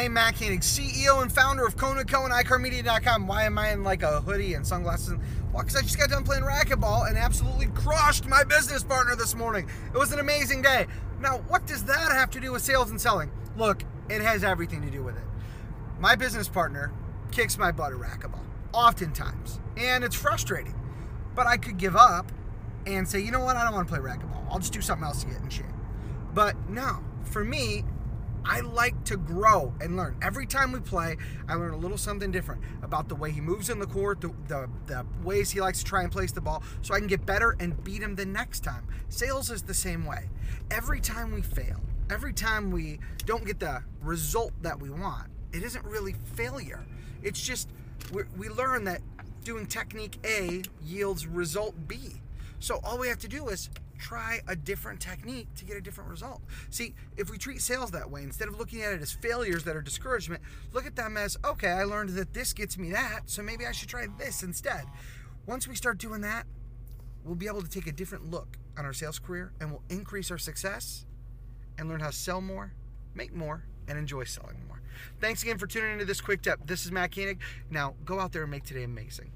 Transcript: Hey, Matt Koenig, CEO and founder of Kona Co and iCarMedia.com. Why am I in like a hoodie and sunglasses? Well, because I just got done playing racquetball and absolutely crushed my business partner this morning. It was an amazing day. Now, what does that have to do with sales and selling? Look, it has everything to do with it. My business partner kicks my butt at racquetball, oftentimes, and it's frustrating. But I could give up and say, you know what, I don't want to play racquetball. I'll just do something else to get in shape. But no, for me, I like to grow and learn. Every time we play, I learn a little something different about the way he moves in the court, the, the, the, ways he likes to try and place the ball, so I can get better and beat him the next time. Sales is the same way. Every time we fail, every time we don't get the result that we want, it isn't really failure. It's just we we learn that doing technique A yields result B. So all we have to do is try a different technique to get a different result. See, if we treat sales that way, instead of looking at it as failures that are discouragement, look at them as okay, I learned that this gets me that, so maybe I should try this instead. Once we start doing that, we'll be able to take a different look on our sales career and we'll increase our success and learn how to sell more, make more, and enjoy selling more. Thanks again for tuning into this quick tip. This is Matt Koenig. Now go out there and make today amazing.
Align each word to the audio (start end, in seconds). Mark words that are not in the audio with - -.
Hey, 0.00 0.08
Matt 0.08 0.36
Koenig, 0.36 0.60
CEO 0.60 1.20
and 1.20 1.30
founder 1.30 1.66
of 1.66 1.76
Kona 1.76 2.06
Co 2.06 2.24
and 2.24 2.32
iCarMedia.com. 2.32 3.26
Why 3.26 3.44
am 3.44 3.58
I 3.58 3.72
in 3.72 3.84
like 3.84 4.02
a 4.02 4.22
hoodie 4.22 4.54
and 4.54 4.66
sunglasses? 4.66 5.18
Well, 5.52 5.62
because 5.62 5.76
I 5.76 5.82
just 5.82 5.98
got 5.98 6.08
done 6.08 6.24
playing 6.24 6.42
racquetball 6.42 7.06
and 7.06 7.18
absolutely 7.18 7.66
crushed 7.66 8.26
my 8.26 8.42
business 8.42 8.82
partner 8.82 9.14
this 9.14 9.34
morning. 9.34 9.68
It 9.92 9.98
was 9.98 10.10
an 10.12 10.18
amazing 10.18 10.62
day. 10.62 10.86
Now, 11.20 11.42
what 11.48 11.66
does 11.66 11.84
that 11.84 12.12
have 12.12 12.30
to 12.30 12.40
do 12.40 12.52
with 12.52 12.62
sales 12.62 12.88
and 12.88 12.98
selling? 12.98 13.30
Look, 13.58 13.82
it 14.08 14.22
has 14.22 14.42
everything 14.42 14.80
to 14.80 14.90
do 14.90 15.02
with 15.02 15.18
it. 15.18 15.24
My 15.98 16.16
business 16.16 16.48
partner 16.48 16.94
kicks 17.30 17.58
my 17.58 17.70
butt 17.70 17.92
at 17.92 17.98
racquetball, 17.98 18.46
oftentimes, 18.72 19.60
and 19.76 20.02
it's 20.02 20.16
frustrating. 20.16 20.80
But 21.34 21.46
I 21.46 21.58
could 21.58 21.76
give 21.76 21.94
up 21.94 22.32
and 22.86 23.06
say, 23.06 23.20
you 23.20 23.32
know 23.32 23.40
what, 23.40 23.56
I 23.56 23.64
don't 23.64 23.74
want 23.74 23.86
to 23.86 23.92
play 23.94 24.02
racquetball. 24.02 24.50
I'll 24.50 24.60
just 24.60 24.72
do 24.72 24.80
something 24.80 25.04
else 25.04 25.24
to 25.24 25.30
get 25.30 25.42
in 25.42 25.50
shape. 25.50 25.66
But 26.32 26.56
no, 26.70 27.00
for 27.24 27.44
me, 27.44 27.84
I 28.44 28.60
like 28.60 29.04
to 29.04 29.16
grow 29.16 29.72
and 29.80 29.96
learn. 29.96 30.16
Every 30.22 30.46
time 30.46 30.72
we 30.72 30.80
play, 30.80 31.16
I 31.48 31.54
learn 31.54 31.72
a 31.72 31.76
little 31.76 31.98
something 31.98 32.30
different 32.30 32.62
about 32.82 33.08
the 33.08 33.14
way 33.14 33.30
he 33.30 33.40
moves 33.40 33.70
in 33.70 33.78
the 33.78 33.86
court, 33.86 34.20
the, 34.20 34.32
the, 34.48 34.68
the, 34.86 35.06
ways 35.22 35.50
he 35.50 35.60
likes 35.60 35.78
to 35.80 35.84
try 35.84 36.02
and 36.02 36.10
place 36.10 36.32
the 36.32 36.40
ball, 36.40 36.62
so 36.82 36.94
I 36.94 36.98
can 36.98 37.06
get 37.06 37.26
better 37.26 37.56
and 37.60 37.82
beat 37.84 38.02
him 38.02 38.14
the 38.14 38.26
next 38.26 38.60
time. 38.60 38.86
Sales 39.08 39.50
is 39.50 39.62
the 39.62 39.74
same 39.74 40.04
way. 40.04 40.28
Every 40.70 41.00
time 41.00 41.32
we 41.32 41.42
fail, 41.42 41.80
every 42.10 42.32
time 42.32 42.70
we 42.70 43.00
don't 43.26 43.44
get 43.44 43.60
the 43.60 43.82
result 44.02 44.52
that 44.62 44.80
we 44.80 44.90
want, 44.90 45.28
it 45.52 45.62
isn't 45.62 45.84
really 45.84 46.14
failure. 46.34 46.84
It's 47.22 47.40
just 47.40 47.68
we 48.12 48.22
we 48.36 48.48
learn 48.48 48.84
that 48.84 49.02
doing 49.44 49.66
technique 49.66 50.18
A 50.24 50.62
yields 50.82 51.26
result 51.26 51.74
B. 51.88 52.20
So 52.60 52.78
all 52.84 52.98
we 52.98 53.08
have 53.08 53.18
to 53.20 53.28
do 53.28 53.48
is 53.48 53.70
try 53.98 54.40
a 54.48 54.56
different 54.56 55.00
technique 55.00 55.48
to 55.56 55.64
get 55.64 55.76
a 55.76 55.80
different 55.80 56.10
result. 56.10 56.42
See, 56.70 56.94
if 57.16 57.30
we 57.30 57.38
treat 57.38 57.60
sales 57.60 57.90
that 57.90 58.10
way, 58.10 58.22
instead 58.22 58.48
of 58.48 58.58
looking 58.58 58.82
at 58.82 58.92
it 58.92 59.02
as 59.02 59.12
failures 59.12 59.64
that 59.64 59.76
are 59.76 59.82
discouragement, 59.82 60.42
look 60.72 60.86
at 60.86 60.96
them 60.96 61.16
as 61.16 61.36
okay, 61.44 61.70
I 61.70 61.84
learned 61.84 62.10
that 62.10 62.32
this 62.32 62.52
gets 62.52 62.78
me 62.78 62.90
that, 62.92 63.22
so 63.26 63.42
maybe 63.42 63.66
I 63.66 63.72
should 63.72 63.88
try 63.88 64.06
this 64.18 64.42
instead. 64.42 64.84
Once 65.46 65.66
we 65.66 65.74
start 65.74 65.98
doing 65.98 66.20
that, 66.20 66.46
we'll 67.24 67.34
be 67.34 67.46
able 67.46 67.62
to 67.62 67.68
take 67.68 67.86
a 67.86 67.92
different 67.92 68.30
look 68.30 68.58
on 68.78 68.84
our 68.84 68.92
sales 68.92 69.18
career 69.18 69.52
and 69.60 69.70
we'll 69.70 69.82
increase 69.90 70.30
our 70.30 70.38
success 70.38 71.04
and 71.78 71.88
learn 71.88 72.00
how 72.00 72.08
to 72.08 72.16
sell 72.16 72.40
more, 72.40 72.72
make 73.14 73.34
more, 73.34 73.64
and 73.88 73.98
enjoy 73.98 74.24
selling 74.24 74.56
more. 74.68 74.80
Thanks 75.20 75.42
again 75.42 75.58
for 75.58 75.66
tuning 75.66 75.92
into 75.92 76.04
this 76.04 76.20
quick 76.20 76.42
tip. 76.42 76.60
This 76.66 76.84
is 76.84 76.92
Matt 76.92 77.14
Koenig. 77.14 77.40
Now 77.70 77.94
go 78.04 78.20
out 78.20 78.32
there 78.32 78.42
and 78.42 78.50
make 78.50 78.64
today 78.64 78.84
amazing. 78.84 79.28